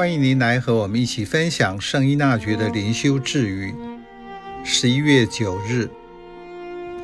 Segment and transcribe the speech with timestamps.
[0.00, 3.74] 欢迎您来和我们一起分享圣依纳爵的灵修智语。
[4.64, 5.90] 十一月九日，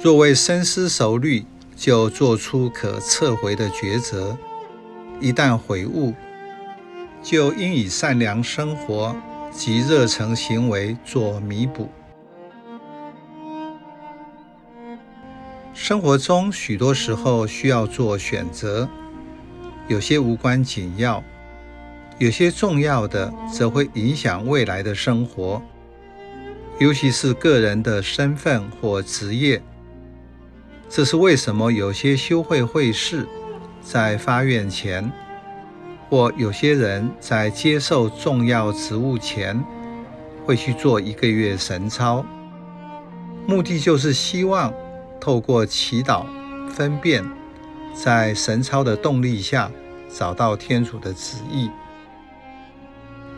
[0.02, 1.44] 若未深思熟虑
[1.76, 4.38] 就做出可撤回的抉择，
[5.20, 6.14] 一旦悔悟，
[7.22, 9.14] 就应以善良生活
[9.52, 11.90] 及热诚行为做弥补。
[15.74, 18.88] 生活中许多时候需要做选择，
[19.86, 21.22] 有些无关紧要。
[22.18, 25.60] 有些重要的则会影响未来的生活，
[26.78, 29.62] 尤其是个人的身份或职业。
[30.88, 33.26] 这是为什么有些修会会士
[33.82, 35.12] 在发愿前，
[36.08, 39.62] 或有些人在接受重要职务前，
[40.46, 42.24] 会去做一个月神操，
[43.46, 44.72] 目的就是希望
[45.20, 46.24] 透过祈祷
[46.70, 47.22] 分辨，
[47.92, 49.70] 在神操的动力下
[50.08, 51.68] 找到天主的旨意。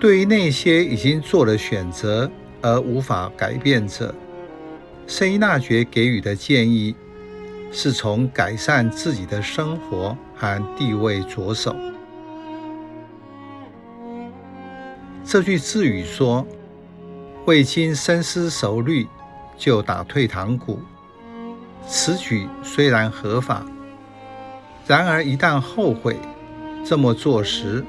[0.00, 2.30] 对于那些已经做了选择
[2.62, 4.14] 而无法改变者，
[5.08, 6.94] 圣依纳爵给予的建议
[7.72, 11.74] 是从改善自己的生活和地位着手。
[15.24, 16.46] 这句智语说
[17.44, 19.05] ：“未经深思熟虑
[19.56, 20.78] 就打退堂鼓，
[21.88, 23.66] 此举虽然合法，
[24.86, 26.16] 然而一旦后悔
[26.84, 27.84] 这么做时，”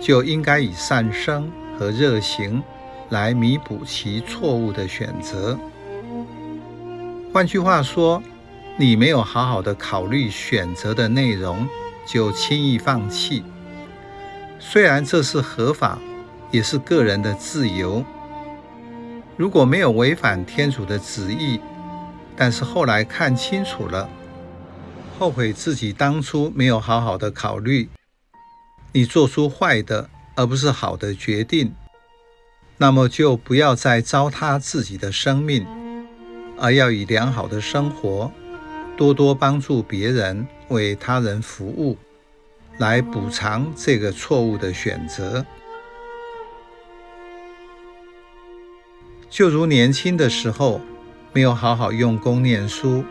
[0.00, 2.62] 就应该以善生和热行
[3.10, 5.58] 来弥补其错误的选择。
[7.32, 8.22] 换句话说，
[8.76, 11.68] 你没有好好的考虑选择的内容，
[12.06, 13.44] 就轻易放弃。
[14.58, 15.98] 虽然这是合法，
[16.50, 18.04] 也是个人的自由。
[19.36, 21.60] 如果没有违反天主的旨意，
[22.36, 24.08] 但是后来看清楚了，
[25.18, 27.88] 后悔自己当初没有好好的考虑。
[28.92, 31.74] 你做出坏的而不是好的决定，
[32.78, 35.66] 那么就不要再糟蹋自己的生命，
[36.58, 38.32] 而要以良好的生活，
[38.96, 41.96] 多多帮助别人，为他人服务，
[42.78, 45.44] 来补偿这个错误的选择。
[49.28, 50.80] 就如年轻的时候
[51.34, 53.04] 没有好好用功念书，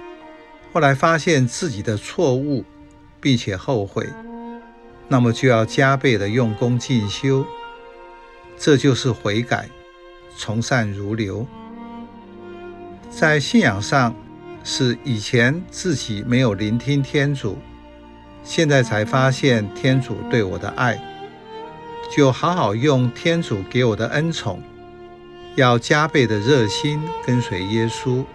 [0.74, 2.66] 后来发现自己的错误，
[3.22, 4.10] 并且后悔。
[5.08, 7.46] 那么就要加倍的用功进修，
[8.58, 9.70] 这就是悔改，
[10.36, 11.48] 从善如流。
[13.10, 14.14] 在信仰上，
[14.64, 17.58] 是以前自己没有聆听天主，
[18.44, 21.02] 现在才发现天主对我的爱，
[22.16, 24.62] 就好好用天主给我的恩宠，
[25.56, 28.26] 要加倍的热心跟随耶稣，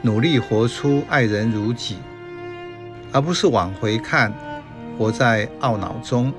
[0.00, 1.98] 努力活出爱人如己，
[3.12, 4.32] 而不是往回看。
[5.00, 6.30] 活在懊恼中，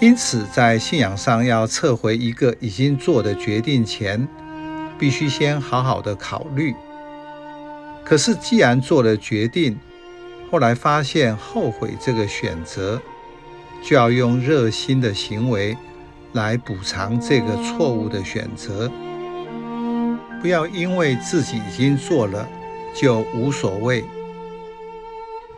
[0.00, 4.26] 因此在信仰上要撤回一个已经做的决定前，
[4.98, 6.74] 必须先好好的考虑。
[8.04, 9.78] 可是既然做了决定，
[10.50, 13.00] 后来发现后悔这个选择，
[13.84, 15.78] 就要用热心的行为
[16.32, 18.90] 来补偿这个错误的选择。
[20.42, 22.48] 不要因为自己已经做了
[22.92, 24.04] 就无所谓。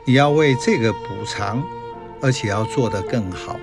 [0.04, 1.62] 你要为这个补偿，
[2.20, 3.56] 而且要做得更好。